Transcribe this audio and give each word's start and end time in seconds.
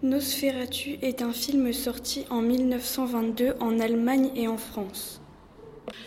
Nosferatu 0.00 0.96
est 1.02 1.22
un 1.22 1.32
film 1.32 1.72
sorti 1.72 2.24
en 2.30 2.40
1922 2.40 3.54
en 3.58 3.80
Allemagne 3.80 4.30
et 4.36 4.46
en 4.46 4.56
France. 4.56 5.20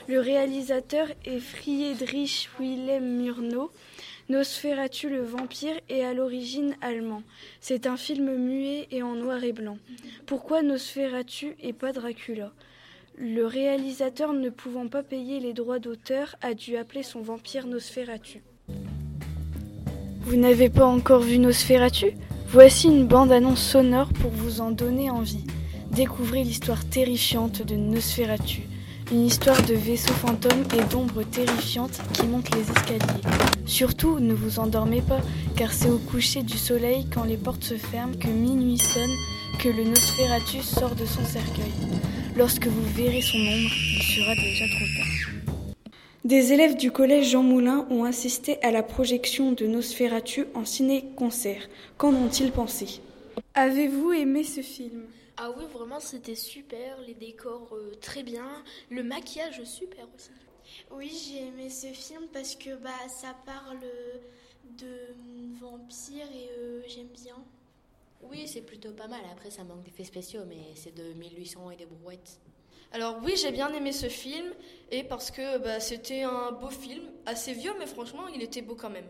Le 0.08 0.22
réalisateur 0.22 1.08
est 1.26 1.40
Friedrich 1.40 2.50
Wilhelm 2.58 3.22
Murnau. 3.22 3.70
Nosferatu 4.30 5.10
le 5.10 5.22
vampire 5.22 5.78
est 5.90 6.06
à 6.06 6.14
l'origine 6.14 6.74
allemand. 6.80 7.22
C'est 7.60 7.86
un 7.86 7.98
film 7.98 8.34
muet 8.38 8.88
et 8.92 9.04
en 9.04 9.16
noir 9.16 9.44
et 9.44 9.52
blanc. 9.52 9.78
Pourquoi 10.26 10.62
Nosferatu 10.62 11.58
et 11.62 11.74
pas 11.74 11.92
Dracula? 11.92 12.54
Le 13.18 13.46
réalisateur, 13.46 14.32
ne 14.32 14.50
pouvant 14.50 14.88
pas 14.88 15.04
payer 15.04 15.42
les 15.42 15.52
droits 15.52 15.80
d'auteur, 15.80 16.38
a 16.42 16.54
dû 16.54 16.78
appeler 16.78 17.04
son 17.04 17.20
vampire 17.20 17.68
Nosferatu. 17.68 18.42
Vous 20.22 20.38
n'avez 20.38 20.70
pas 20.70 20.86
encore 20.86 21.24
vu 21.24 21.40
Nosferatu? 21.40 22.14
Voici 22.54 22.88
une 22.88 23.08
bande-annonce 23.08 23.62
sonore 23.62 24.10
pour 24.10 24.30
vous 24.30 24.60
en 24.60 24.72
donner 24.72 25.10
envie. 25.10 25.46
Découvrez 25.90 26.44
l'histoire 26.44 26.84
terrifiante 26.84 27.62
de 27.66 27.76
Nosferatu, 27.78 28.64
une 29.10 29.26
histoire 29.26 29.62
de 29.64 29.74
vaisseaux 29.74 30.12
fantômes 30.16 30.66
et 30.78 30.84
d'ombres 30.92 31.24
terrifiantes 31.24 32.02
qui 32.12 32.24
montent 32.24 32.54
les 32.54 32.70
escaliers. 32.70 33.22
Surtout, 33.66 34.20
ne 34.20 34.34
vous 34.34 34.60
endormez 34.60 35.02
pas, 35.02 35.22
car 35.56 35.72
c'est 35.72 35.90
au 35.90 35.98
coucher 35.98 36.44
du 36.44 36.58
soleil, 36.58 37.06
quand 37.10 37.24
les 37.24 37.38
portes 37.38 37.64
se 37.64 37.76
ferment, 37.76 38.18
que 38.20 38.28
minuit 38.28 38.78
sonne, 38.78 39.16
que 39.58 39.70
le 39.70 39.86
Nosferatu 39.86 40.62
sort 40.62 40.96
de 40.96 41.06
son 41.06 41.24
cercueil. 41.24 41.72
Lorsque 42.36 42.68
vous 42.68 42.84
verrez 42.94 43.22
son 43.22 43.38
ombre, 43.38 43.72
il 43.96 44.04
sera 44.04 44.36
déjà 44.36 44.66
trop 44.76 44.88
tard. 44.98 45.51
Des 46.24 46.54
élèves 46.54 46.78
du 46.78 46.92
collège 46.92 47.32
Jean 47.32 47.42
Moulin 47.42 47.88
ont 47.90 48.04
assisté 48.04 48.62
à 48.62 48.70
la 48.70 48.84
projection 48.84 49.54
de 49.54 49.66
Nosferatu 49.66 50.46
en 50.54 50.66
ciné-concert. 50.66 51.68
Qu'en 51.98 52.14
ont-ils 52.14 52.52
pensé? 52.52 53.02
Avez-vous 53.56 54.14
aimé 54.14 54.44
ce 54.44 54.62
film? 54.62 55.08
Ah 55.38 55.50
oui, 55.58 55.64
vraiment, 55.74 56.00
c'était 56.00 56.36
super. 56.36 57.02
Les 57.08 57.16
décors 57.16 57.70
euh, 57.74 57.96
très 58.00 58.22
bien. 58.22 58.46
Le 58.92 59.02
maquillage 59.02 59.64
super 59.64 60.08
aussi. 60.16 60.30
Oui, 60.92 61.12
j'ai 61.12 61.48
aimé 61.48 61.72
ce 61.72 61.88
film 61.88 62.28
parce 62.32 62.56
que 62.56 62.76
bah, 62.76 62.92
ça 63.20 63.36
parle 63.44 63.80
de 64.78 65.16
vampires 65.60 66.32
et 66.36 66.50
euh, 66.60 66.84
j'aime 66.88 67.10
bien. 67.20 67.36
Oui, 68.30 68.48
c'est 68.48 68.62
plutôt 68.62 68.92
pas 68.92 69.08
mal. 69.08 69.22
Après, 69.32 69.50
ça 69.50 69.64
manque 69.64 69.82
d'effets 69.84 70.04
spéciaux, 70.04 70.42
mais 70.48 70.76
c'est 70.76 70.94
de 70.94 71.14
1800 71.14 71.72
et 71.72 71.78
des 71.78 71.88
brouettes. 71.88 72.40
Alors 72.94 73.20
oui, 73.24 73.34
j'ai 73.38 73.52
bien 73.52 73.72
aimé 73.74 73.94
ce 73.94 74.08
film 74.08 74.48
et 74.92 75.04
parce 75.04 75.32
que 75.32 75.58
bah, 75.60 75.80
c'était 75.80 76.24
un 76.24 76.52
beau 76.52 76.70
film, 76.70 77.04
assez 77.26 77.54
vieux, 77.54 77.72
mais 77.80 77.86
franchement, 77.86 78.28
il 78.28 78.42
était 78.42 78.62
beau 78.62 78.76
quand 78.76 78.90
même. 78.90 79.08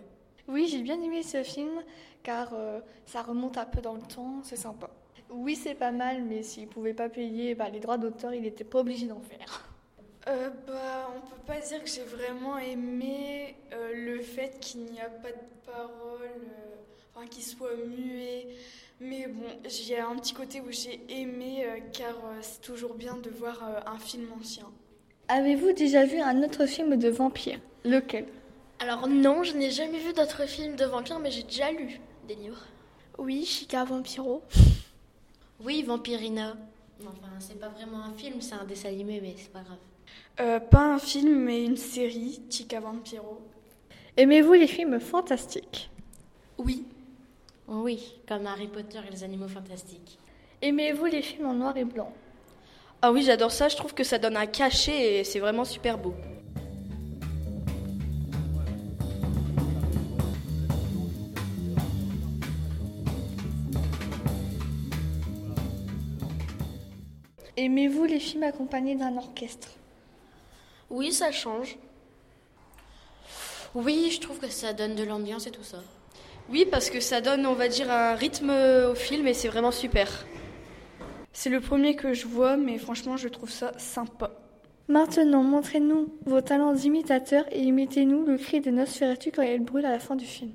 Oui, 0.48 0.68
j'ai 0.68 0.82
bien 0.82 1.02
aimé 1.02 1.24
ce 1.24 1.42
film 1.42 1.82
car 2.22 2.54
euh, 2.54 2.80
ça 3.06 3.24
remonte 3.24 3.58
un 3.58 3.66
peu 3.66 3.82
dans 3.82 3.96
le 3.96 4.02
temps, 4.02 4.42
c'est 4.44 4.56
sympa. 4.56 4.90
Oui, 5.32 5.56
c'est 5.56 5.76
pas 5.76 5.92
mal, 5.92 6.24
mais 6.24 6.44
s'il 6.44 6.68
pouvait 6.68 6.94
pas 6.94 7.10
payer 7.10 7.56
bah, 7.56 7.70
les 7.70 7.80
droits 7.80 7.98
d'auteur, 7.98 8.34
il 8.34 8.44
n'était 8.44 8.64
pas 8.64 8.80
obligé 8.80 9.08
d'en 9.08 9.22
faire. 9.22 9.71
Euh, 10.28 10.50
bah, 10.68 11.10
on 11.16 11.22
peut 11.22 11.42
pas 11.48 11.60
dire 11.60 11.84
que 11.84 11.90
j'ai 11.90 12.04
vraiment 12.04 12.58
aimé 12.60 13.56
euh, 13.74 13.92
le 13.96 14.22
fait 14.22 14.60
qu'il 14.60 14.86
n'y 14.86 15.00
a 15.00 15.10
pas 15.10 15.32
de 15.32 15.66
parole, 15.66 16.22
euh, 16.22 16.76
enfin 17.16 17.26
qu'il 17.28 17.44
soit 17.44 17.76
muet. 17.76 18.48
Mais 19.00 19.26
bon, 19.26 19.48
j'ai 19.66 19.98
un 19.98 20.16
petit 20.18 20.34
côté 20.34 20.62
où 20.62 20.72
j'ai 20.72 21.02
aimé 21.10 21.66
euh, 21.66 21.80
car 21.92 22.16
euh, 22.18 22.38
c'est 22.42 22.62
toujours 22.62 22.94
bien 22.94 23.18
de 23.18 23.32
voir 23.32 23.64
euh, 23.64 23.80
un 23.92 23.98
film 23.98 24.28
ancien. 24.40 24.70
Avez-vous 25.28 25.72
déjà 25.72 26.06
vu 26.06 26.20
un 26.20 26.44
autre 26.44 26.68
film 26.68 26.98
de 26.98 27.10
vampire? 27.10 27.60
Lequel? 27.84 28.28
Alors 28.78 29.08
non, 29.08 29.44
je 29.44 29.54
n'ai 29.54 29.72
jamais 29.72 29.98
vu 29.98 30.14
d'autres 30.14 30.48
films 30.48 30.76
de 30.76 30.86
vampires, 30.86 31.20
mais 31.20 31.32
j'ai 31.32 31.44
déjà 31.44 31.72
lu 31.72 32.00
des 32.28 32.36
livres. 32.36 32.64
Oui, 33.18 33.44
Chica 33.44 33.84
Vampiro. 33.84 34.44
Oui, 35.64 35.82
Vampirina. 35.82 36.56
Enfin, 37.02 37.32
c'est 37.40 37.60
pas 37.60 37.70
vraiment 37.70 38.04
un 38.04 38.14
film, 38.14 38.40
c'est 38.42 38.54
un 38.54 38.66
dessin 38.66 38.90
animé, 38.90 39.20
mais 39.20 39.34
c'est 39.36 39.52
pas 39.52 39.62
grave. 39.62 39.78
Euh, 40.40 40.60
pas 40.60 40.94
un 40.94 41.00
film, 41.00 41.36
mais 41.44 41.64
une 41.64 41.78
série, 41.78 42.42
Chica 42.50 42.80
Vampiro. 42.80 43.42
Aimez-vous 44.18 44.54
les 44.54 44.68
films 44.68 45.00
fantastiques? 45.00 45.90
Oui. 46.58 46.86
Oui, 47.68 48.16
comme 48.28 48.46
Harry 48.48 48.68
Potter 48.68 49.00
et 49.08 49.12
les 49.12 49.24
animaux 49.24 49.48
fantastiques. 49.48 50.20
Aimez-vous 50.62 51.06
les 51.06 51.22
films 51.22 51.46
en 51.46 51.54
noir 51.54 51.78
et 51.78 51.86
blanc? 51.86 52.12
Ah 53.02 53.12
oui, 53.12 53.24
j'adore 53.24 53.52
ça, 53.52 53.68
je 53.68 53.76
trouve 53.76 53.94
que 53.94 54.04
ça 54.04 54.20
donne 54.20 54.38
un 54.38 54.46
cachet 54.46 55.20
et 55.20 55.24
c'est 55.24 55.40
vraiment 55.40 55.66
super 55.66 55.98
beau. 55.98 56.14
Aimez-vous 67.58 68.06
les 68.06 68.20
films 68.20 68.44
accompagnés 68.44 68.96
d'un 68.96 69.18
orchestre? 69.18 69.70
Oui, 70.92 71.14
ça 71.14 71.32
change. 71.32 71.78
Oui, 73.74 74.12
je 74.14 74.20
trouve 74.20 74.40
que 74.40 74.50
ça 74.50 74.74
donne 74.74 74.94
de 74.94 75.04
l'ambiance 75.04 75.48
et 75.48 75.52
tout 75.52 75.64
ça. 75.64 75.78
Oui, 76.50 76.68
parce 76.70 76.90
que 76.90 77.00
ça 77.00 77.22
donne, 77.22 77.46
on 77.46 77.54
va 77.54 77.70
dire, 77.70 77.90
un 77.90 78.14
rythme 78.14 78.52
au 78.90 78.94
film 78.94 79.26
et 79.26 79.34
c'est 79.34 79.48
vraiment 79.48 79.72
super. 79.72 80.26
C'est 81.32 81.50
le 81.50 81.62
premier 81.62 81.96
que 81.96 82.14
je 82.14 82.28
vois, 82.28 82.58
mais 82.58 82.78
franchement, 82.78 83.16
je 83.16 83.30
trouve 83.30 83.50
ça 83.50 83.72
sympa. 83.78 84.32
Maintenant, 84.90 85.44
montrez-nous 85.44 86.14
vos 86.26 86.42
talents 86.42 86.74
d'imitateur 86.74 87.46
et 87.54 87.62
imitez-nous 87.62 88.26
le 88.26 88.38
cri 88.38 88.60
de 88.60 88.70
Nosferatu 88.70 89.32
quand 89.32 89.44
elle 89.44 89.64
brûle 89.64 89.86
à 89.86 89.92
la 89.92 90.00
fin 90.00 90.18
du 90.18 90.26
film. 90.26 90.52